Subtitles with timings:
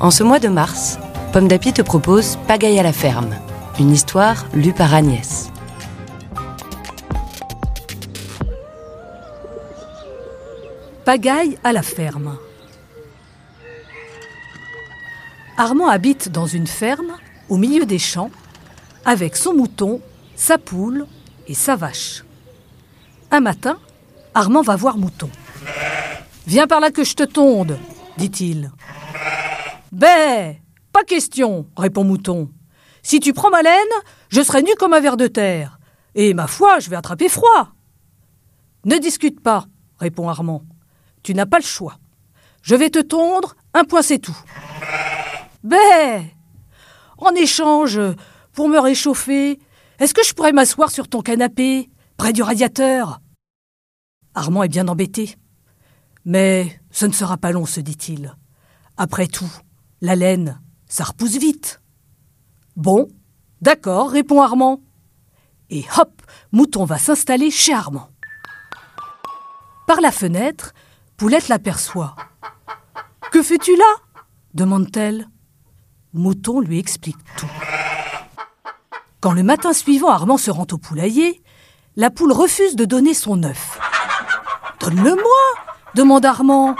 [0.00, 0.96] En ce mois de mars,
[1.32, 3.34] Pomme d'Api te propose Pagaille à la ferme,
[3.80, 5.50] une histoire lue par Agnès.
[11.04, 12.38] Pagaille à la ferme.
[15.56, 17.16] Armand habite dans une ferme
[17.48, 18.30] au milieu des champs
[19.04, 20.00] avec son mouton,
[20.36, 21.06] sa poule
[21.48, 22.22] et sa vache.
[23.32, 23.78] Un matin,
[24.32, 25.28] Armand va voir Mouton.
[26.46, 27.76] Viens par là que je te tonde,
[28.16, 28.70] dit-il.
[29.92, 30.56] Ben,
[30.92, 32.50] pas question, répond Mouton.
[33.02, 33.72] Si tu prends ma laine,
[34.28, 35.78] je serai nu comme un ver de terre.
[36.14, 37.72] Et ma foi, je vais attraper froid.
[38.84, 39.66] Ne discute pas,
[39.98, 40.62] répond Armand.
[41.22, 41.98] Tu n'as pas le choix.
[42.62, 44.36] Je vais te tondre, un point c'est tout.
[45.62, 46.24] Ben,
[47.18, 48.00] en échange,
[48.52, 49.58] pour me réchauffer,
[49.98, 53.20] est-ce que je pourrais m'asseoir sur ton canapé, près du radiateur?
[54.34, 55.36] Armand est bien embêté.
[56.24, 58.36] Mais ce ne sera pas long, se dit-il.
[58.96, 59.50] Après tout,
[60.00, 61.80] la laine, ça repousse vite.
[62.76, 63.08] Bon,
[63.60, 64.80] d'accord, répond Armand.
[65.70, 68.08] Et hop, Mouton va s'installer chez Armand.
[69.86, 70.72] Par la fenêtre,
[71.16, 72.14] Poulette l'aperçoit.
[73.32, 73.94] Que fais-tu là?
[74.54, 75.28] demande-t-elle.
[76.12, 77.50] Mouton lui explique tout.
[79.20, 81.42] Quand le matin suivant Armand se rend au poulailler,
[81.96, 83.78] la poule refuse de donner son œuf.
[84.80, 86.76] Donne-le-moi demande Armand.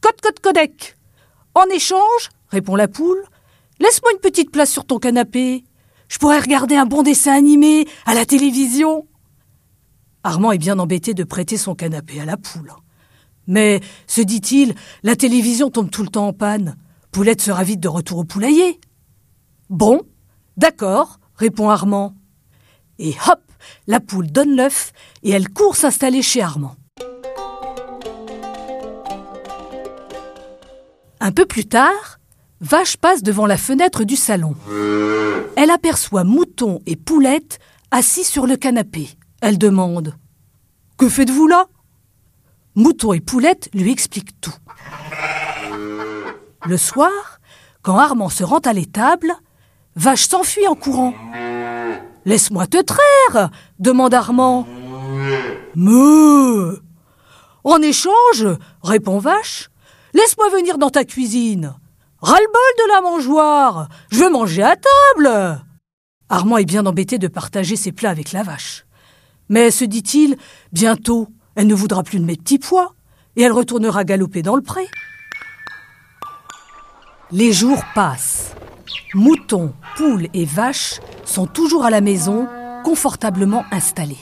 [0.00, 0.96] Code, code, codec.
[1.54, 3.22] En échange, répond la poule,
[3.78, 5.64] laisse-moi une petite place sur ton canapé.
[6.08, 9.06] Je pourrais regarder un bon dessin animé à la télévision.
[10.24, 12.72] Armand est bien embêté de prêter son canapé à la poule.
[13.46, 16.76] Mais, se dit-il, la télévision tombe tout le temps en panne.
[17.10, 18.80] Poulette sera vite de retour au poulailler.
[19.68, 20.00] Bon,
[20.56, 22.14] d'accord, répond Armand.
[22.98, 23.40] Et hop,
[23.86, 26.76] la poule donne l'œuf et elle court s'installer chez Armand.
[31.24, 32.18] Un peu plus tard,
[32.60, 34.56] Vache passe devant la fenêtre du salon.
[35.56, 37.60] Elle aperçoit Mouton et Poulette
[37.92, 39.08] assis sur le canapé.
[39.40, 40.16] Elle demande
[40.98, 41.66] Que faites-vous là?
[42.74, 44.56] Mouton et Poulette lui expliquent tout.
[46.66, 47.38] Le soir,
[47.82, 49.32] quand Armand se rend à l'étable,
[49.94, 51.14] Vache s'enfuit en courant.
[52.24, 54.66] Laisse-moi te traire demande Armand.
[55.76, 56.82] Me
[57.62, 58.48] En échange,
[58.82, 59.70] répond Vache,
[60.12, 61.74] laisse-moi venir dans ta cuisine.
[62.20, 65.64] Ras-le-bol de la mangeoire Je veux manger à table
[66.28, 68.86] Armand est bien embêté de partager ses plats avec la vache.
[69.48, 70.36] Mais, se dit-il,
[70.72, 72.94] bientôt, elle ne voudra plus de mes petits pois,
[73.36, 74.88] et elle retournera galoper dans le pré.
[77.30, 78.54] Les jours passent.
[79.14, 82.48] Moutons, poules et vaches sont toujours à la maison,
[82.84, 84.16] confortablement installés.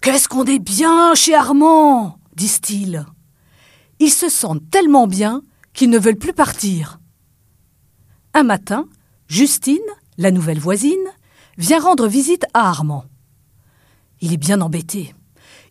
[0.00, 3.04] Qu'est-ce qu'on est bien chez Armand disent-ils.
[4.00, 5.42] Ils se sentent tellement bien
[5.74, 6.98] qu'ils ne veulent plus partir.
[8.32, 8.88] Un matin,
[9.28, 9.78] Justine,
[10.16, 10.96] la nouvelle voisine,
[11.58, 13.04] vient rendre visite à Armand.
[14.22, 15.14] Il est bien embêté.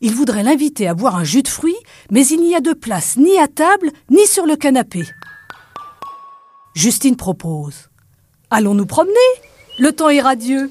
[0.02, 1.76] Il voudrait l'inviter à boire un jus de fruits,
[2.12, 5.04] mais il n'y a de place ni à table ni sur le canapé.
[6.76, 7.90] Justine propose.
[8.52, 9.14] Allons nous promener
[9.80, 10.70] Le temps est radieux.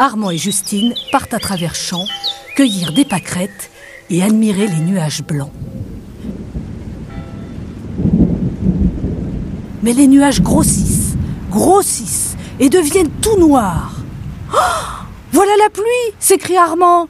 [0.00, 2.06] Armand et Justine partent à travers champs,
[2.56, 3.70] cueillir des pâquerettes
[4.10, 5.52] et admirer les nuages blancs.
[9.82, 11.14] Mais les nuages grossissent,
[11.50, 13.92] grossissent et deviennent tout noirs.
[14.52, 14.56] Oh
[15.32, 17.08] voilà la pluie s'écrie Armand.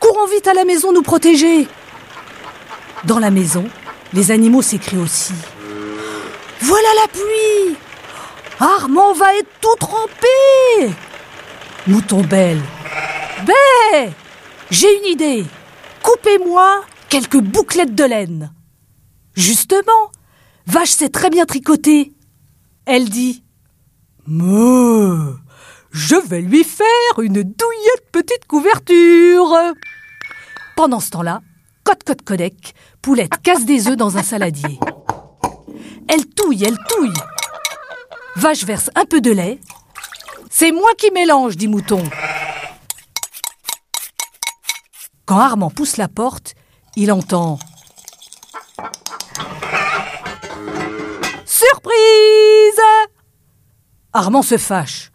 [0.00, 1.68] Courons vite à la maison nous protéger.
[3.04, 3.64] Dans la maison,
[4.12, 5.34] les animaux s'écrient aussi.
[6.60, 7.76] Voilà la pluie
[8.58, 10.94] Armand va être tout trempé
[11.86, 12.62] Mouton belle.
[13.46, 14.10] Bé
[14.70, 15.44] J'ai une idée.
[16.06, 18.52] Coupez-moi quelques bouclettes de laine.
[19.34, 20.12] Justement,
[20.68, 22.12] Vache sait très bien tricoter.
[22.84, 23.42] Elle dit
[24.28, 25.36] Me,
[25.90, 29.52] je vais lui faire une douillette petite couverture.
[30.76, 31.40] Pendant ce temps-là,
[31.82, 34.78] cote cote codec, Poulette casse des œufs dans un saladier.
[36.06, 37.20] Elle touille, elle touille.
[38.36, 39.58] Vache verse un peu de lait.
[40.50, 42.04] C'est moi qui mélange, dit Mouton.
[45.26, 46.54] Quand Armand pousse la porte,
[46.94, 47.58] il entend
[51.44, 52.80] Surprise
[54.12, 55.10] Armand se fâche.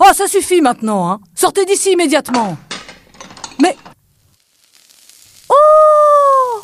[0.00, 2.56] Oh, ça suffit maintenant, hein Sortez d'ici immédiatement
[3.60, 3.76] Mais.
[5.48, 6.60] Oh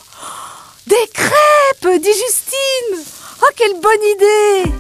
[0.89, 4.73] Des crêpes dit Justine Oh, quelle bonne idée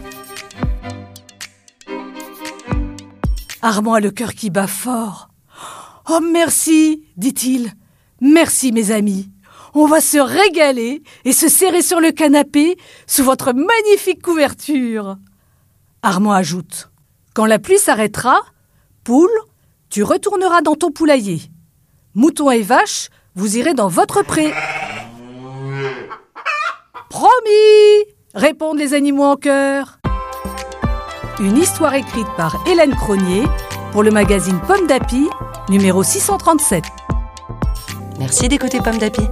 [3.63, 5.29] Armand a le cœur qui bat fort.
[6.09, 7.73] Oh, merci dit-il.
[8.21, 9.31] Merci, mes amis.
[9.75, 12.77] On va se régaler et se serrer sur le canapé
[13.07, 15.17] sous votre magnifique couverture.
[16.03, 16.91] Armand ajoute
[17.35, 18.41] Quand la pluie s'arrêtera,
[19.05, 19.31] poule,
[19.89, 21.43] tu retourneras dans ton poulailler.
[22.15, 24.53] Mouton et vache, vous irez dans votre pré.
[27.09, 29.99] Promis répondent les animaux en chœur.
[31.39, 33.45] Une histoire écrite par Hélène Cronier
[33.93, 35.29] pour le magazine Pomme d'Api,
[35.69, 37.00] numéro 637.
[38.21, 39.23] Merci d'écouter Pomme d'Api.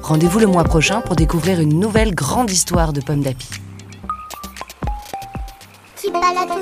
[0.00, 3.48] Rendez-vous le mois prochain pour découvrir une nouvelle grande histoire de Pomme d'Api.
[6.04, 6.58] Pomme d'Api